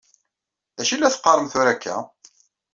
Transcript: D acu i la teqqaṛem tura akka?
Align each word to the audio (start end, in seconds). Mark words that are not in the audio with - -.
D 0.75 0.77
acu 0.81 0.93
i 0.93 0.97
la 0.97 1.13
teqqaṛem 1.13 1.47
tura 1.51 1.71
akka? 1.73 1.95